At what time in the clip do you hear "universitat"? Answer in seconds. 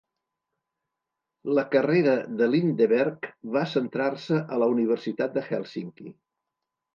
4.77-5.37